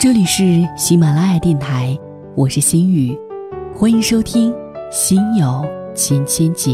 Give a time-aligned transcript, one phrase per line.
[0.00, 1.98] 这里是喜马拉雅电台，
[2.36, 3.18] 我是心雨，
[3.74, 4.52] 欢迎收听
[4.92, 6.70] 《心有千千结》。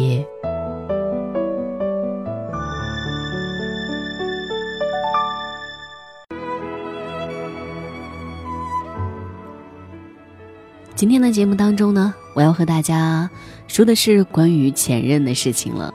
[10.95, 13.31] 今天的节目当中呢，我要和大家
[13.67, 15.95] 说的是关于前任的事情了。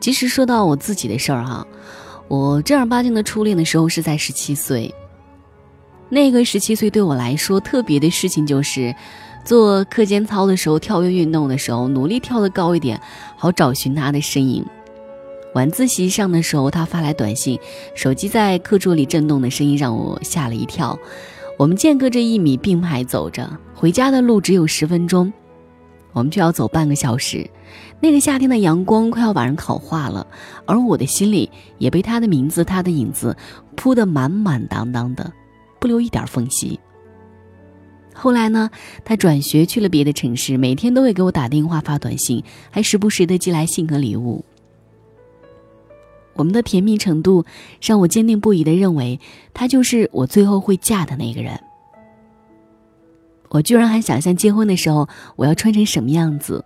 [0.00, 1.66] 其实说到我自己的事儿哈，
[2.28, 4.94] 我正儿八经的初恋的时候是在十七岁。
[6.08, 8.94] 那个十七岁对我来说特别的事情就是，
[9.44, 13.00] 做课间操的时候、跳跃运动的时候，努力跳得高一点，
[13.36, 14.64] 好找寻他的身影。
[15.54, 17.58] 晚自习上的时候，他发来短信，
[17.94, 20.98] 手机在课桌里震动的声音让我吓了一跳。
[21.58, 25.32] 我们间隔着一米并排走着，回家的路只有十分钟，
[26.12, 27.48] 我们却要走半个小时。
[27.98, 30.26] 那个夏天的阳光快要把人烤化了，
[30.66, 33.34] 而我的心里也被他的名字、他的影子
[33.74, 35.32] 铺得满满当当的。
[35.78, 36.78] 不留一点缝隙。
[38.14, 38.70] 后来呢，
[39.04, 44.44] 他转学去了别的城市，每天都会给我打电话、发短信，还时不时的寄来信和礼物。
[46.34, 47.44] 我们的甜蜜程度
[47.80, 49.20] 让我坚定不移的认为，
[49.54, 51.58] 他就是我最后会嫁的那个人。
[53.48, 56.64] 我居然还想象结婚的时候我要穿成什么样子。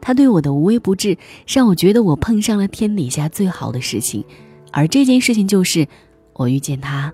[0.00, 4.24] 他对我的无微不至，让我觉得我碰上了天底下最好的事情，
[4.72, 5.88] 而这件事情就是
[6.34, 7.12] 我遇见他。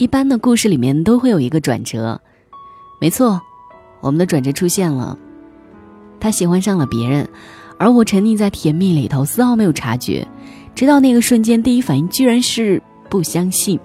[0.00, 2.18] 一般的故事里面都会有一个转折，
[3.02, 3.38] 没错，
[4.00, 5.18] 我们的转折出现了。
[6.18, 7.28] 他喜欢上了别人，
[7.76, 10.26] 而我沉溺在甜蜜里头，丝毫没有察觉。
[10.74, 13.78] 直到那个瞬间，第一反应居然是不相信。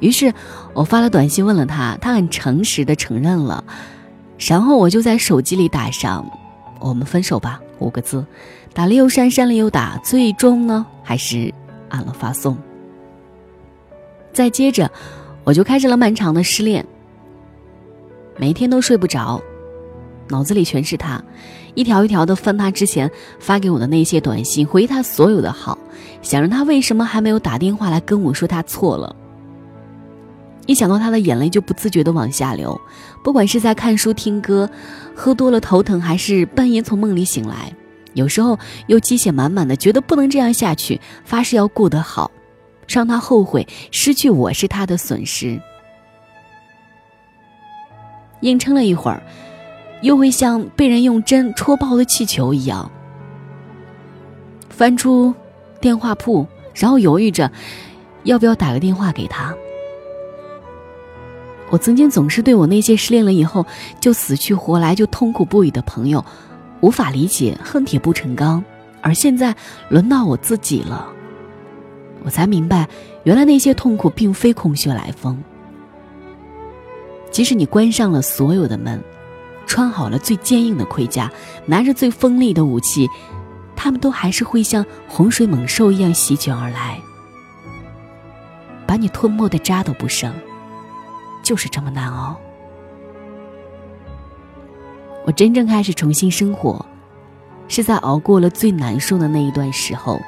[0.00, 0.32] 于是
[0.72, 3.62] 我发了短信问了他，他很诚实的承认了。
[4.38, 6.26] 然后我就在手机里打上
[6.80, 8.24] “我们分手吧”五个字，
[8.72, 11.52] 打了又删，删了又打，最终呢，还是
[11.90, 12.56] 按了发送。
[14.36, 14.90] 再接着，
[15.44, 16.84] 我就开始了漫长的失恋。
[18.36, 19.40] 每天都睡不着，
[20.28, 21.24] 脑子里全是他，
[21.74, 23.10] 一条一条的翻他之前
[23.40, 25.78] 发给我的那些短信，回他所有的好，
[26.20, 29.16] 想着他为什么还没有打电话来跟我说他错了。
[30.66, 32.78] 一想到他的眼泪就不自觉的往下流，
[33.24, 34.68] 不管是在看书、听歌、
[35.14, 37.72] 喝多了头疼，还是半夜从梦里醒来，
[38.12, 42.30] 有时候又鸡血满满的觉得不能这样下去，发誓要过得好。
[42.86, 45.60] 让他后悔失去我是他的损失。
[48.40, 49.22] 硬撑了一会儿，
[50.02, 52.90] 又会像被人用针戳爆的气球一样，
[54.68, 55.34] 翻出
[55.80, 57.50] 电话簿，然后犹豫着
[58.24, 59.54] 要不要打个电话给他。
[61.70, 63.66] 我曾经总是对我那些失恋了以后
[63.98, 66.24] 就死去活来、就痛苦不已的朋友
[66.80, 68.62] 无法理解，恨铁不成钢，
[69.00, 69.56] 而现在
[69.88, 71.08] 轮到我自己了。
[72.26, 72.88] 我才明白，
[73.22, 75.40] 原来那些痛苦并非空穴来风。
[77.30, 79.00] 即使你关上了所有的门，
[79.64, 81.30] 穿好了最坚硬的盔甲，
[81.66, 83.08] 拿着最锋利的武器，
[83.76, 87.00] 他们都还是会像洪水猛兽一样席卷而来，
[88.88, 90.34] 把你吞没的渣都不剩。
[91.44, 92.36] 就是这么难熬。
[95.24, 96.84] 我真正开始重新生活，
[97.68, 100.20] 是在熬过了最难受的那一段时候。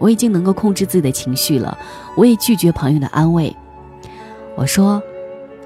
[0.00, 1.78] 我已经能够控制自己的情绪了，
[2.16, 3.54] 我也拒绝朋友的安慰。
[4.56, 5.00] 我说，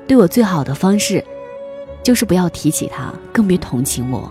[0.06, 1.24] 对我最好的方式，
[2.02, 4.30] 就是不要提起他，更别同情我。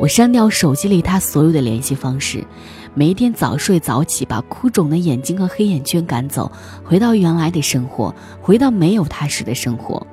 [0.00, 2.44] 我删掉手机里他所有的联系方式，
[2.94, 6.50] 每一天早睡早起，把哭肿的眼睛和黑眼圈赶走，
[6.82, 10.04] 回到原来的生活，回到没有他时的生活。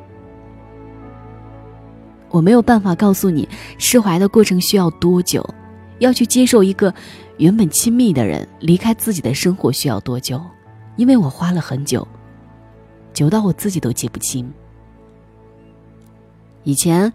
[2.29, 5.43] 我没有办法告诉你，释怀的过程需要多久，
[6.01, 6.93] 要去接受一个。
[7.37, 10.39] 原本亲密的人离开自己的生活需要多久？
[10.95, 12.07] 因为我花了很久，
[13.15, 14.53] 久到我自己都记不清。
[16.63, 17.11] 以前，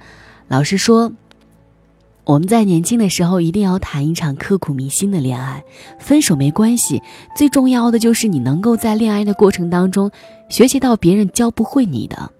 [0.48, 1.12] 老师说，
[2.24, 5.62] 我们在年轻的时候一定要谈一场刻骨铭心的恋爱，
[6.00, 7.00] 分手没关系，
[7.36, 10.10] 最重要的就是你能够在恋爱的过程当中
[10.48, 12.32] 学习到别人教不会你的。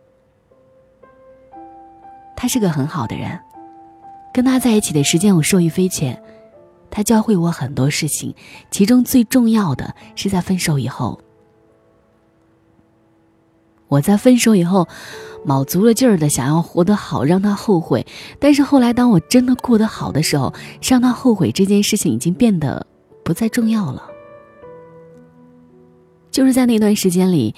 [2.34, 3.38] 他是个很好的人，
[4.34, 6.20] 跟他在一起的时间我受益匪浅。
[6.96, 8.34] 他教会我很多事情，
[8.70, 11.20] 其中最重要的是在分手以后。
[13.88, 14.88] 我在分手以后，
[15.44, 18.06] 卯足了劲儿的想要活得好，让他后悔。
[18.40, 22.86] 但是后来，当我真的过得好的时候，让他后悔这件事情已经变得
[23.22, 24.02] 不再重要了。
[26.30, 27.54] 就是在那段时间里，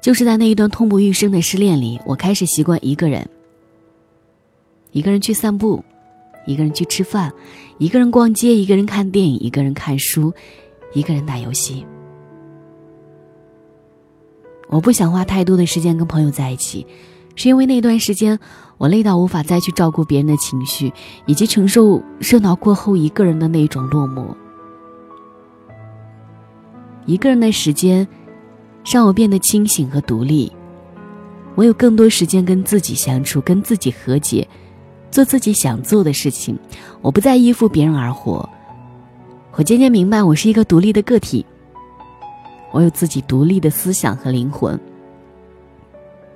[0.00, 3.28] 就是在那一段痛不欲生的失恋里，我开始习惯一个人，
[4.92, 5.84] 一个人去散步。
[6.46, 7.32] 一个人去吃饭，
[7.78, 10.32] 一个人逛街，一个人看电影，一个人看书，
[10.92, 11.86] 一个人打游戏。
[14.68, 16.86] 我不想花太多的时间跟朋友在一起，
[17.34, 18.38] 是因为那段时间
[18.78, 20.92] 我累到无法再去照顾别人的情绪，
[21.26, 24.34] 以及承受热闹过后一个人的那种落寞。
[27.06, 28.06] 一个人的时间，
[28.84, 30.52] 让我变得清醒和独立。
[31.56, 34.46] 我有更多时间跟自己相处，跟自己和解，
[35.10, 36.58] 做自己想做的事情。
[37.00, 38.48] 我不再依附别人而活。
[39.52, 41.44] 我渐渐明白，我是一个独立的个体。
[42.72, 44.78] 我有自己独立的思想和灵魂。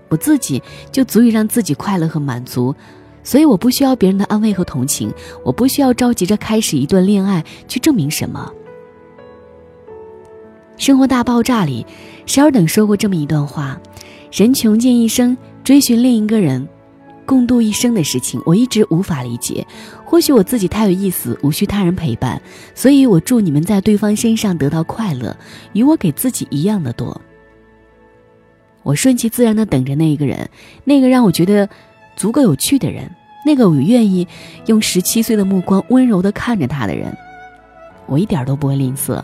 [0.09, 0.63] 我自己
[0.93, 2.75] 就足以让自己快乐和满足，
[3.23, 5.13] 所以我不需要别人的安慰和同情。
[5.45, 8.53] 我不需要着急着开始一段恋爱去证明什么。
[10.85, 11.87] 《生活大爆炸》里，
[12.27, 13.81] 希尔等说过这么一段话：
[14.33, 16.69] 人穷尽一生追寻另一个人，
[17.27, 19.67] 共度一生的事情，我一直无法理解。
[20.05, 22.41] 或许我自己太有意思，无需他人陪伴，
[22.75, 25.37] 所以我祝你们在对方身上得到快乐，
[25.73, 27.21] 与我给自己一样的多。
[28.83, 30.49] 我顺其自然的等着那一个人，
[30.85, 31.69] 那个让我觉得
[32.17, 33.11] 足够有趣的人，
[33.47, 34.29] 那个我愿意
[34.67, 37.17] 用十七岁的目光温柔的看着他的人，
[38.07, 39.23] 我一点都不会吝啬。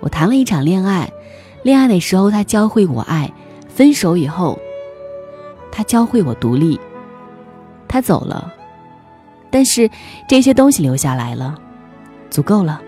[0.00, 1.10] 我谈了一场恋爱，
[1.62, 3.32] 恋爱的时候他教会我爱，
[3.68, 4.58] 分手以后，
[5.72, 6.78] 他教会我独立。
[7.88, 8.54] 他走了，
[9.50, 9.90] 但是
[10.28, 11.56] 这些东西留下来了，
[12.30, 12.80] 足够了。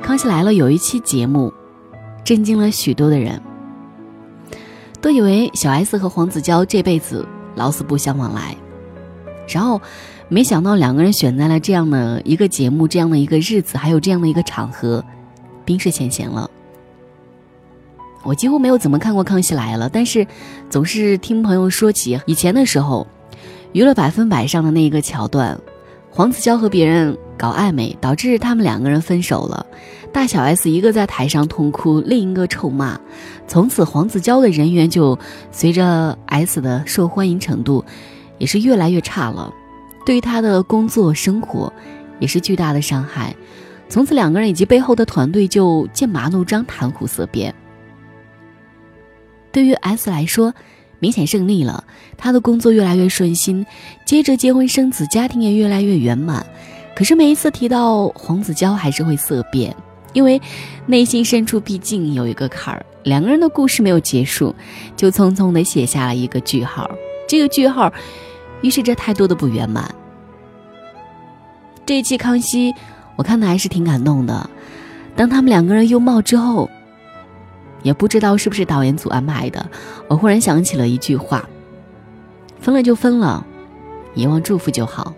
[0.00, 1.52] 康熙来了有一期节目，
[2.24, 3.42] 震惊了许多的人，
[5.00, 8.56] 都以为小 S 和黄子佼这辈子老死不相往来，
[9.48, 9.80] 然后
[10.28, 15.04] 没想到两个人选在了这样的一个节目，这样的一个日子，还有这样的一个场合。
[15.66, 16.50] 冰释前嫌了。
[18.24, 20.26] 我几乎没有怎么看过《康熙来了》，但是
[20.70, 23.06] 总是听朋友说起以前的时候，
[23.72, 25.58] 《娱乐百分百》上的那一个桥段，
[26.10, 29.66] 黄子佼和别人搞暧昧，导致他们两个人分手了。
[30.10, 32.98] 大小 S 一个在台上痛哭，另一个臭骂。
[33.46, 35.18] 从此，黄子佼的人缘就
[35.50, 37.84] 随着 S 的受欢迎程度，
[38.38, 39.52] 也是越来越差了，
[40.06, 41.70] 对于他的工作生活
[42.20, 43.34] 也是巨大的伤害。
[43.88, 47.52] 从此，两个人以及背后的团队就剑拔弩张、谈虎色变。
[49.54, 50.52] 对于 S 来说，
[50.98, 51.84] 明显胜利了，
[52.18, 53.64] 他的工作越来越顺心，
[54.04, 56.44] 接着结婚生子，家庭也越来越圆满。
[56.96, 59.74] 可是每一次提到黄子佼，还是会色变，
[60.12, 60.42] 因为
[60.86, 62.84] 内心深处毕竟有一个坎儿。
[63.04, 64.52] 两个人的故事没有结束，
[64.96, 66.90] 就匆匆的写下了一个句号。
[67.28, 67.92] 这个句号，
[68.60, 69.94] 预示着太多的不圆满。
[71.86, 72.74] 这一期康熙。
[73.16, 74.50] 我看的还是挺感动的。
[75.14, 76.68] 当他们两个人拥抱之后，
[77.84, 79.64] 也不知道是不是导演组安排的，
[80.08, 81.48] 我忽然想起了一句话
[82.58, 83.46] ：“分了就分了，
[84.14, 85.14] 遗忘祝福就好。”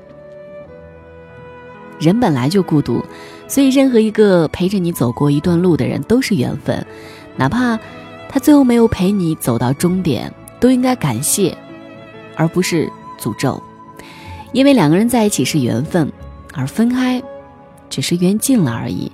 [1.99, 3.03] 人本来就孤独，
[3.49, 6.87] 所以任何一个陪着你走过一段路的人都是缘分，
[7.37, 7.79] 哪怕
[8.29, 10.31] 他最后没有陪你走到终点，
[10.61, 11.57] 都应该感谢，
[12.35, 13.63] 而不是诅咒，
[14.53, 16.13] 因为两个人在一起是缘分，
[16.53, 17.23] 而分开。
[17.89, 19.13] 只是缘尽了而已，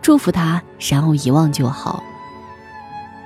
[0.00, 2.02] 祝福他，然后遗忘就好。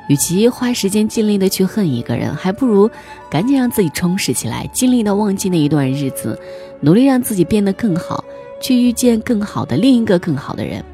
[0.09, 2.91] 与其花时间尽力的去恨一个人，还不如
[3.31, 6.39] 赶紧让自己充实起来，尽力的忘记那一段日子，
[6.81, 8.25] 努力让自己变得更好，
[8.61, 10.85] 去遇见更好的另一个更好的人。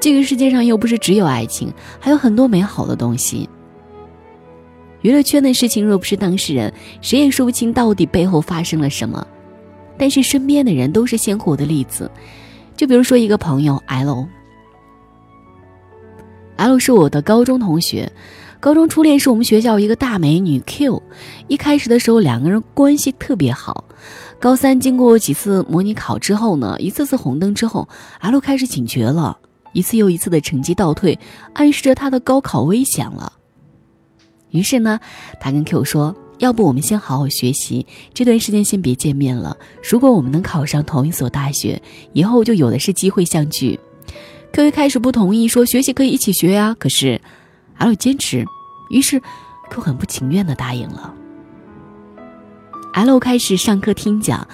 [0.00, 3.48] 这个世界上又不是只有爱情，还有很多美好的东西。
[5.00, 9.26] 娱乐圈的事情，若不是当事人，谁也说不清到底背后发生了什么。
[9.98, 12.10] 但是身边的人都是鲜活的例子。
[12.76, 14.26] 就比如说一个朋友 L
[16.62, 18.12] L 是我的高中同学，
[18.60, 21.02] 高中初恋是我们学校一个大美女 Q。
[21.48, 23.84] 一开始的时候两个人关系特别好，
[24.38, 27.88] 高三经过几次模拟考之后呢，一次次红灯之后
[28.20, 29.36] ，L 开始警觉了，
[29.72, 31.18] 一次又一次的成绩倒退，
[31.54, 33.32] 暗示着他的高考危险了。
[34.50, 35.00] 于是呢，
[35.40, 36.14] 他跟 Q 说。
[36.38, 39.56] 要不我们先好好学习，这段时间先别见面了。
[39.88, 41.80] 如果我们能考上同一所大学，
[42.14, 43.78] 以后就有的是机会相聚。
[44.52, 46.76] Q 一开始不同意，说学习可以一起学呀。
[46.78, 47.20] 可是
[47.78, 48.44] L 坚持，
[48.90, 49.20] 于是
[49.70, 51.14] Q 很不情愿的答应了。
[52.92, 54.46] L 开始上课听讲，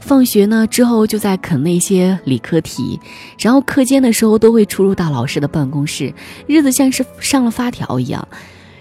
[0.00, 3.00] 放学呢之后就在啃那些理科题，
[3.38, 6.12] 然后课间的时候都会出入到老师的办公室，
[6.46, 8.28] 日子像是上了发条一样。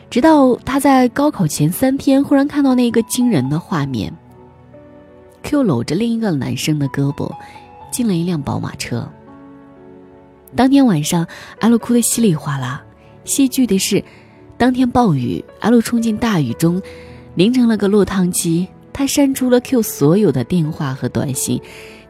[0.10, 4.14] 直到他在高考前三天，忽然看到那个惊人的画面
[5.44, 7.32] ：Q 搂着另一个男生的胳膊，
[7.90, 9.10] 进了一辆宝马车。
[10.58, 11.26] 当天晚上
[11.60, 12.84] 阿露哭得稀里哗啦。
[13.26, 14.04] 戏剧的是，
[14.58, 16.82] 当天暴雨阿露冲进大雨中，
[17.36, 18.68] 淋成了个落汤鸡。
[18.92, 21.62] 他删除了 Q 所有的电话和短信，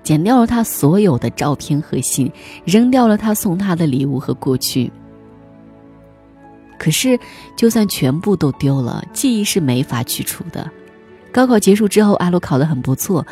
[0.01, 2.32] 剪掉了他所有的照片和信，
[2.63, 4.89] 扔掉了他送他的礼物和过去。
[6.80, 7.20] 可是
[7.58, 10.72] 就算全部都丢了，记忆是没法去除的。
[11.34, 13.27] 高考结束之后，阿洛考得很不错，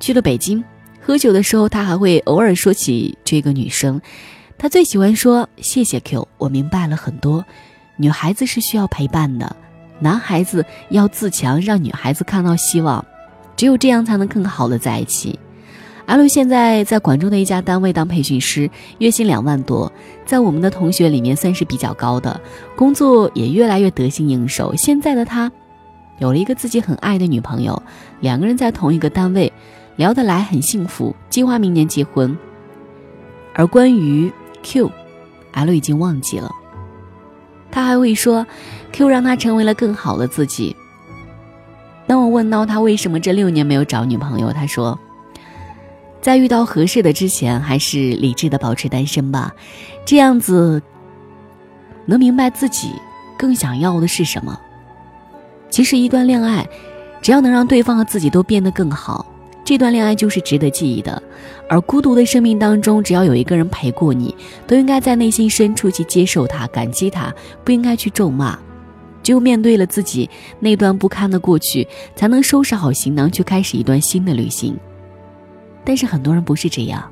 [0.00, 0.64] 去了北京。
[1.08, 3.98] 喝酒的时候，他还会偶尔说起这个女生。
[4.58, 7.42] 他最喜欢说：“谢谢 Q，我明白了很多。
[7.96, 9.56] 女孩子是需要陪伴的，
[10.00, 13.02] 男孩子要自强，让女孩子看到希望。
[13.56, 15.38] 只有这样，才能更好的在一起。”
[16.04, 19.90] 阿露现在在广州的一家单位当培训师，月薪两万多，
[20.26, 22.38] 在我们的同学里面算是比较高的，
[22.76, 24.76] 工作也越来越得心应手。
[24.76, 25.50] 现在的他。
[26.18, 27.80] 有了一个自己很爱的女朋友，
[28.20, 29.50] 两个人在同一个单位，
[29.98, 32.38] 聊得来，很幸福，计划明年结婚。
[33.52, 36.48] 而关于 Q，L 已经忘记了。
[37.68, 38.46] 他还会说
[38.92, 40.76] ，Q 让他成为了更好的自己。
[42.06, 44.96] 当我问到他为什么这六年没有找女朋友，他说，
[46.20, 49.52] 在遇到合适的之前，还是理智的保持单身吧，
[50.04, 50.80] 这样子
[52.06, 52.92] 能明白自己
[53.36, 54.56] 更想要的是什么。
[55.70, 56.64] 其实，一段恋爱，
[57.20, 59.26] 只要能让对方和自己都变得更好，
[59.68, 61.22] 这段恋爱就是值得记忆的。
[61.68, 64.34] 而孤独的生命当中，只要有一个人陪过你，
[64.66, 67.30] 都应该在内心深处去接受他、感激他，
[67.66, 68.58] 不应该去咒骂。
[69.22, 74.74] 只有面对了自己那段不堪的过去，才能收拾好行囊，去开始一段新的旅行。
[75.84, 77.06] 但是很多人不是这样。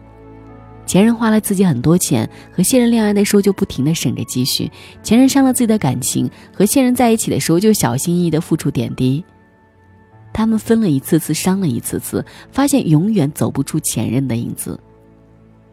[0.87, 4.67] 前任花了自己很多钱，和现任恋爱的时候就不停的省着积蓄；
[5.03, 9.23] 前任伤了自己的感情，和现任在一起的时候就小心翼翼的付出点滴。
[10.37, 14.79] 他们分了一次次，伤了一次次，发现永远走不出前任的影子。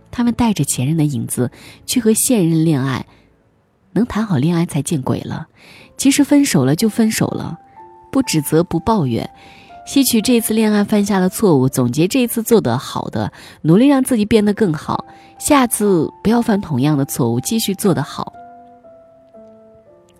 [0.09, 1.51] 他们带着前任的影子
[1.85, 3.05] 去和现任恋爱，
[3.91, 5.47] 能谈好恋爱才见鬼了。
[5.97, 7.59] 其实分手了就分手了，
[8.09, 9.29] 不指责不抱怨。
[9.85, 15.05] 吸取这次恋爱犯下的错误，总结这次做得好的，努力让自己变得更好，
[15.37, 18.31] 下次不要犯同样的错误，继续做得好。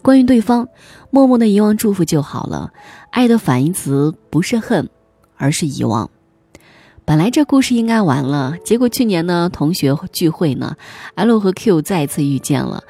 [0.04, 0.68] 关于对方，
[1.12, 2.74] 默默的遗忘祝福就好了。
[3.10, 4.90] 爱的反义词不是恨，
[5.38, 6.10] 而是遗忘。
[7.06, 10.76] 本来这故事应该完了，结果去年呢同学聚会呢
[11.16, 12.84] ，L 和 Q 再一次遇见了。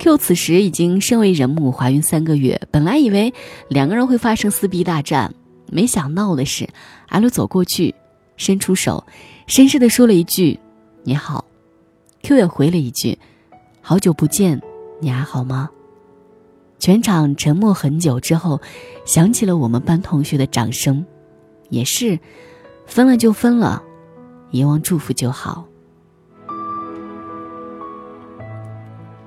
[0.00, 3.32] Q 此时已经身为人母，怀孕三个月，本来以为
[3.68, 5.32] 两个人会发生撕逼大战。
[5.70, 6.68] 没想到的是
[7.08, 7.94] ，，L 走过去，
[8.36, 9.06] 伸出手，
[9.46, 10.58] 绅士的说了一句
[11.04, 11.44] ：“你好。
[12.24, 13.16] ”Q 也回了一句
[13.80, 14.60] ：“好久不见，
[15.00, 15.70] 你还好吗？”
[16.78, 18.60] 全场沉默很久之后，
[19.04, 21.04] 响起了我们班同学的掌声。
[21.70, 22.18] 也是，
[22.86, 23.82] 分了就分了，
[24.50, 25.64] 遗忘祝福就好。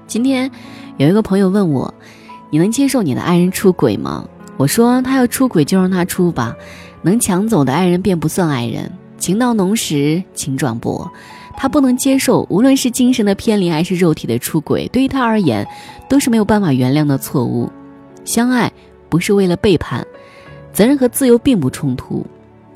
[0.07, 0.49] 今天
[0.97, 1.93] 有一个朋友问我
[2.49, 4.27] ：“你能接受你的爱人出轨吗？”
[4.57, 6.55] 我说他要出轨就让他出吧，
[7.01, 8.91] 能抢走的爱人便不算爱人。
[9.17, 11.09] 情到浓时情转薄，
[11.57, 15.67] 他不能接受，无论是精神的偏离还是肉体的出轨，对于他而言
[16.09, 17.71] 都是没有办法原谅的错误。
[18.25, 18.69] 相爱
[19.07, 20.05] 不是为了背叛，
[20.73, 22.25] 责任和自由并不冲突。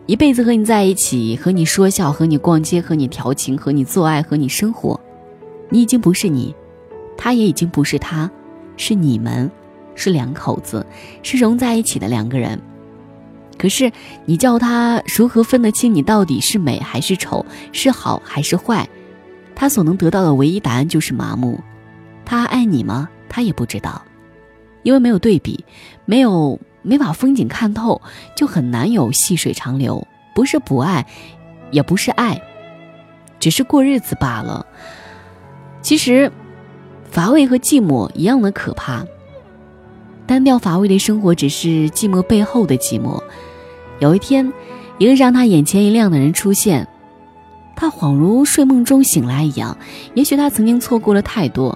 [0.05, 4.99] 一辈子和你在一起，和你说笑，和你逛街，和你调情，和你做爱，和你生活，
[5.69, 6.53] 你已经不是你，
[7.17, 8.29] 他也已经不是他，
[8.77, 9.49] 是你们。
[9.95, 10.83] 是两口子，
[11.21, 12.59] 是融在一起的两个人。
[13.59, 13.91] 可是
[14.25, 18.89] 你叫他如何分得清你到底是美还是丑，是好还是坏？
[19.53, 21.59] 他所能得到的唯一答案就是麻木。
[22.25, 23.07] 他爱你吗？
[23.33, 24.03] 他也不知道，
[24.83, 25.65] 因为没有对比，
[26.05, 27.99] 没有没把风景看透，
[28.37, 30.07] 就很难有细水长流。
[30.35, 31.07] 不是不爱，
[31.71, 32.39] 也不是爱，
[33.39, 34.67] 只是过日子罢了。
[35.81, 36.31] 其实，
[37.09, 39.03] 乏味和寂寞一样的可怕。
[40.27, 43.19] 单调乏味的生活，只是寂寞背后的寂寞。
[43.97, 44.53] 有一天，
[44.99, 46.87] 一个让他眼前一亮的人出现，
[47.75, 49.75] 他恍如睡梦中醒来一样。
[50.13, 51.75] 也许他曾经错过了太多。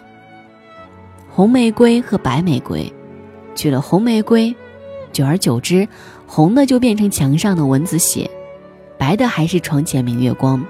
[1.38, 2.92] 红玫瑰和白玫瑰，
[3.54, 4.56] 娶了红玫瑰，
[5.14, 5.88] 久而久之，
[6.26, 8.28] 红的就变成墙上的蚊子血，
[8.98, 10.66] 白的还是床前明月光。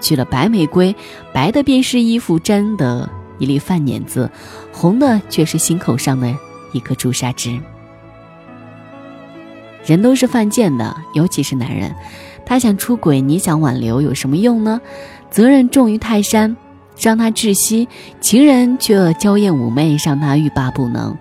[0.00, 0.94] 娶了白玫瑰，
[1.34, 3.10] 白的便是衣服沾的
[3.40, 4.30] 一粒饭碾子，
[4.70, 6.32] 红的却是心口上的。
[6.70, 7.58] 一颗朱砂痣。
[9.84, 11.92] 人都是犯贱的，尤其是男人。
[12.46, 14.80] 他想出轨，你想挽留，有什么用呢？
[15.30, 16.56] 责任重于泰山，
[17.02, 17.88] 让他窒息；
[18.20, 21.16] 情人却娇艳妩媚，让他欲罢不能。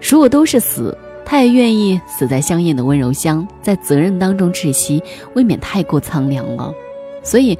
[0.00, 5.02] 如果都是死，他也愿意死在香艳的温柔乡，在责任当中窒息，
[5.34, 6.72] 未免太过苍凉了。
[7.24, 7.58] 所以，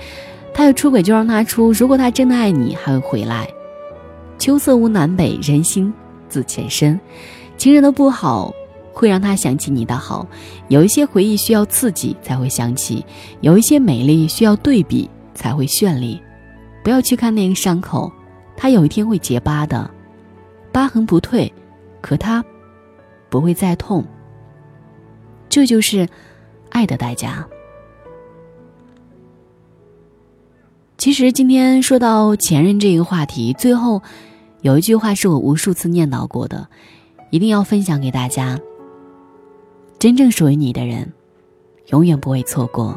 [0.54, 1.73] 他要出轨就让他出。
[1.73, 3.49] 如果他真的爱你，还会回来。
[4.38, 5.92] 秋色无南北，人心。
[6.28, 7.00] 自前身，
[7.56, 8.52] 情人的不好
[8.92, 10.26] 会让他想起你的好。
[10.68, 13.06] 有一些回忆需要刺激才会想起，
[13.40, 16.21] 有一些美丽需要对比才会绚丽。
[16.87, 18.12] 不要去看那个伤口，
[18.57, 19.90] 它有一天会结疤的。
[20.71, 21.52] 疤痕不退，
[22.00, 22.45] 可它
[23.28, 24.05] 不会再痛。
[25.49, 26.09] 这就是
[26.71, 27.45] 爱的代价。
[30.97, 34.00] 其实今天说到前任这个话题，最后
[34.61, 36.69] 有一句话是我无数次念叨过的，
[37.33, 38.61] 一定要分享给大家。
[39.99, 41.12] 真正属于你的人，
[41.88, 42.97] 永远不会错过。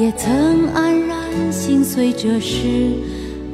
[0.00, 2.94] 也曾黯然心碎，这是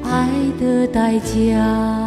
[0.01, 2.06] 爱的代价。